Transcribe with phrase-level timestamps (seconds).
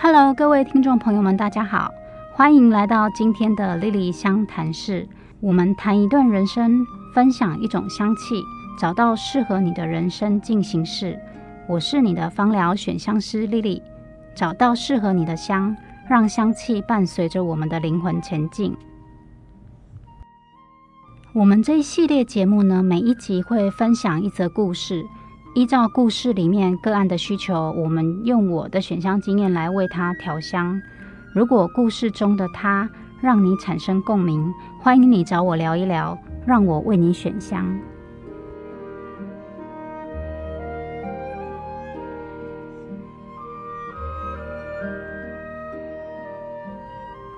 [0.00, 1.92] Hello，各位听众朋友们，大家好，
[2.32, 5.08] 欢迎来到今天的莉莉香谈室。
[5.40, 8.40] 我们谈一段人生，分享一种香气，
[8.78, 11.18] 找到适合你的人生进行式。
[11.68, 13.82] 我是你的芳疗选香师莉莉，
[14.36, 15.76] 找到适合你的香，
[16.08, 18.76] 让香气伴随着我们的灵魂前进。
[21.32, 25.04] 我们这一系列节目呢，每一集会分享一则故事。
[25.58, 30.80] 依照故事里面个案的需求，我们用我的选香经验来为他调香。
[31.34, 32.88] 如果故事中的他
[33.20, 37.66] 让你产生共鸣，欢迎你找我聊一聊，让我为你选香。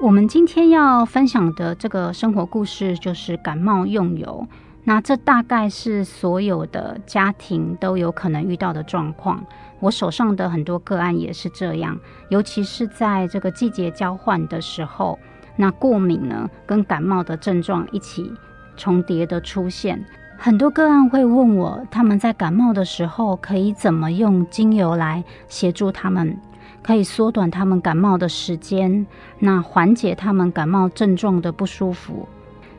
[0.00, 4.48] 我们今天要分享的这个生活故事，就是感冒用油。
[4.88, 9.44] 那这大概是所有的家庭都有可能遇到的状况。
[9.80, 15.18] 我手上的很多个案也是这样，尤其是在这个季节交换的时候，
[15.56, 18.32] 那过敏呢跟感冒的症状一起
[18.76, 20.02] 重叠的出现。
[20.38, 26.38] 很多个案会问我，他们在感冒的时候可以怎么用精油来协助他们，
[26.80, 29.04] 可以缩短他们感冒的时间，
[29.40, 32.28] 那缓解他们感冒症状的不舒服。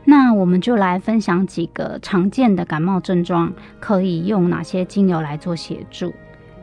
[0.09, 6.13] 那我们就来分享几个常见的感冒症状，可以用哪些精油来做协助。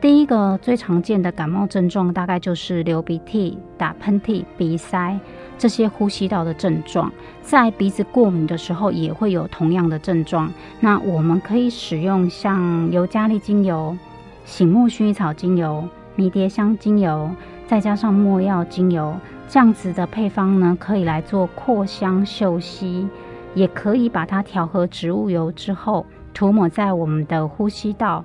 [0.01, 5.19] 第一个最常见的感冒症状，大概就是流鼻涕、打喷嚏、鼻塞
[5.59, 7.11] 这些呼吸道的症状。
[7.43, 10.51] 在鼻子过敏的时候，也会有同样的症状。
[10.79, 13.95] 那我们可以使用像尤加利精油、
[14.43, 17.29] 醒目薰衣草精油、迷迭香精油，
[17.67, 19.15] 再加上没药精油
[19.47, 23.07] 这样子的配方呢，可以来做扩香嗅吸。
[23.55, 28.23] 也可以把它调和植物油之后，涂抹在我们的呼吸道、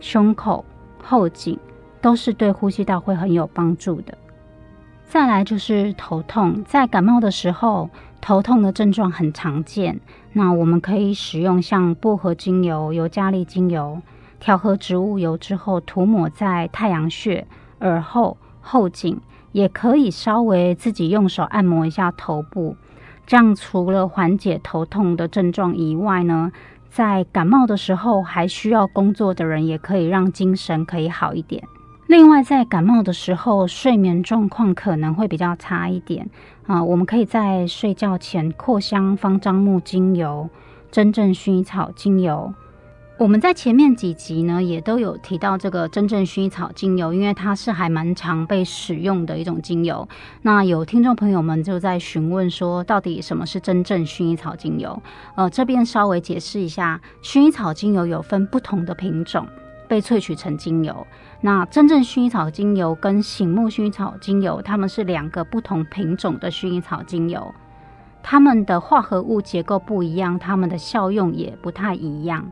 [0.00, 0.62] 胸口、
[1.02, 1.58] 后颈，
[2.02, 4.18] 都是对呼吸道会很有帮助的。
[5.04, 7.88] 再来就是头痛，在感冒的时候，
[8.20, 9.98] 头痛的症状很常见。
[10.34, 14.02] 那我们可以使用像薄荷精油、尤加利精油，
[14.38, 17.46] 调和植物油之后，涂抹在太阳穴、
[17.80, 19.18] 耳后、后颈，
[19.52, 22.76] 也可以稍微自己用手按摩一下头部。
[23.28, 26.50] 这样除了缓解头痛的症状以外呢，
[26.88, 31.62] 在感冒的时候还需要工作的人，也可以让精神可以好一点。
[32.06, 36.30] 另外，在感冒的时候，睡眠状况可能会比较差一点
[36.66, 40.48] 啊，我们可以在睡觉前扩香方樟木精油、
[40.90, 42.54] 真正薰衣草精油。
[43.18, 50.08] 我们在前面几集呢，也都有提到这个真正薰衣草精油，因为它是还蛮常被使用的一种精油。
[50.42, 55.02] 那有听众朋友们就在询问说，到底什么是真正薰衣草精油？
[55.34, 59.44] 呃，这边稍微解释一下，薰衣草精油有分不同的品种
[59.88, 61.04] 被萃取成精油。
[61.40, 67.52] 那真正薰衣草精油跟醒目薰衣草精油，它们是两个不同品种的薰衣草精油，
[68.22, 72.48] 它们的化合物结构不一样，它们的效用也不太一样。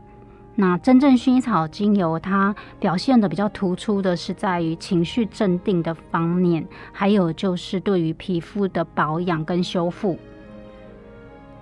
[0.59, 10.17] 那真正薰衣草精油，它表现的比较突出的是在于情绪镇定的方面，还有就是对于皮肤的保养跟修复。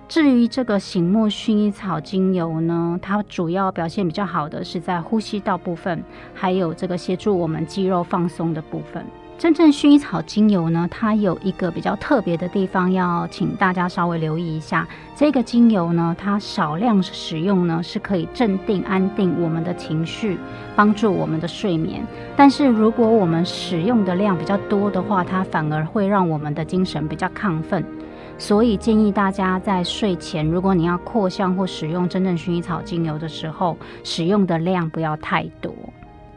[0.08, 6.02] 至于这个醒目薰衣草精油呢，它主要表现比较好的是在呼吸道部分，
[6.32, 9.04] 还有这个协助我们肌肉放松的部分。
[9.36, 14.86] 真正薰衣草精油呢，它有一个比较特别的地方，要请大家稍微留意一下。
[15.14, 20.38] 这个精油呢，它少量使用呢，是可以镇定、安定我们的情绪，
[20.74, 22.06] 帮助我们的睡眠。
[22.34, 27.84] 但是如果我们使用的量比较多的话，它反而会让我们的精神比较亢奋。
[28.38, 35.74] 所以建议大家在睡前，如果你要扩香或使用真正薰衣草精油的时候，使用的量不要太多。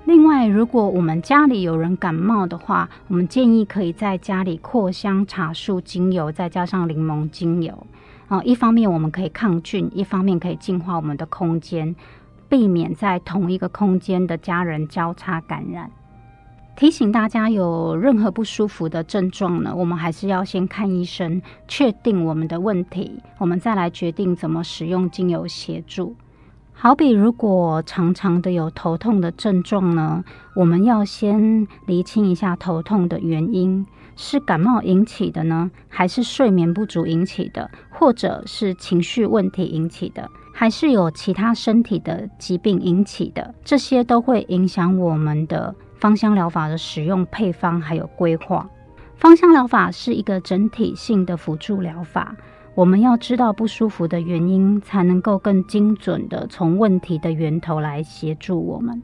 [0.05, 7.85] 另外，如果我们家里有人感冒的话，我们建议可以在家里扩香茶树精油，再加上柠檬精油。
[8.27, 11.95] 啊，一方面我们可以抗菌，一方面可以净化我们的空间，
[12.47, 15.91] 避免在同一个空间的家人交叉感染。
[16.79, 26.15] 提醒大家，有任何不舒服的症状呢，我们还是要先看医生，确定我们的问题，我们再来决定怎么使用精油协助。
[26.71, 30.23] 好比如果常常的有头痛的症状呢，
[30.55, 33.85] 我们要先厘清一下头痛的原因，
[34.15, 48.67] 是感冒引起的呢，还是睡眠不足引起的，或者是情绪问题引起的，还是有其他身体的疾病引起的，这些都会影响我们的芳香疗法的使用配方还有规划。
[49.15, 52.35] 芳香疗法是一个整体性的辅助疗法。
[52.73, 59.03] 我们要知道不舒服的原因，才能够更精准的从问题的源头来协助我们。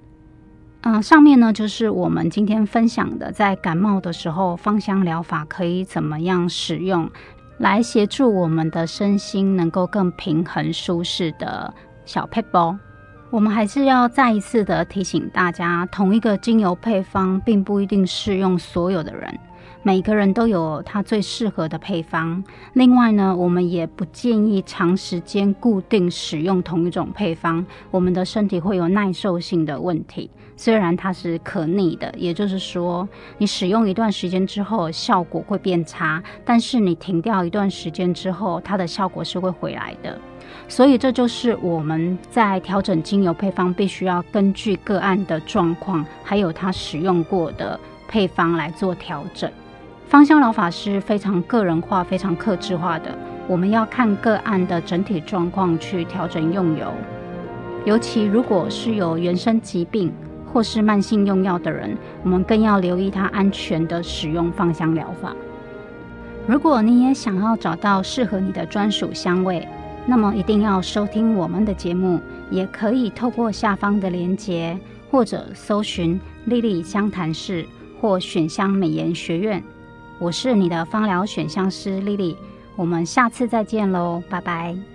[0.84, 7.10] 嗯，上面呢就是我们今天分享的，在感冒的时候，芳香疗法可以怎么样使用，
[7.58, 11.74] 来协助我们的身心能够更平衡舒适的
[12.06, 12.78] 小配包。
[13.36, 19.38] 我们还是要再一次的提醒大家，同一个精油配方并不一定适用所有的人。
[19.84, 22.44] 每个人都有他最适合的配方。
[22.74, 30.30] 另外呢，我们也不建议长时间固定使用同一种配方，我们的身体会有耐受性的问题。
[30.58, 33.08] 虽然它是可逆的，也就是说，
[33.38, 40.18] 你使用一段时间之后效果会变差，但是你停掉一段时间之后，它的效果是会回来的。
[40.68, 47.78] 所以这就是我们在调整精油配方，必须要根据个案的状况，还有他使用过的
[48.16, 49.52] 配方来做调整。
[50.08, 53.14] 芳香疗法是非常个人化、非常克制化的。
[53.46, 56.94] 我们要看个案的整体状况去调整用油，
[57.84, 60.14] 尤其如果是有原生疾病
[60.46, 65.36] 或是慢性用药的人，我们更要留意他安全的使用芳香疗法。
[66.48, 69.68] 如果你也想要找到适合你的专属香味，
[70.06, 74.80] 那么一定要收听我们的节目，也可以透过下方的链接，
[75.12, 77.66] 或者搜寻“莉莉香谈室”
[78.00, 79.64] 或“选香美颜学院”。
[80.20, 82.38] 我是你的芳疗选香师莉莉，
[82.76, 84.95] 我们下次再见喽，拜拜。